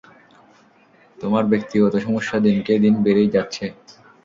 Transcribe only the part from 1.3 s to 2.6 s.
ব্যাকিগত সমস্যা